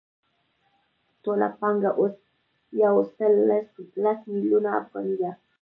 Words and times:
ټوله 1.23 1.47
پانګه 1.59 1.91
اوس 1.99 2.15
یو 2.83 2.95
سل 3.15 3.33
لس 4.03 4.19
میلیونه 4.31 4.69
افغانۍ 4.81 5.15
ده 5.21 5.31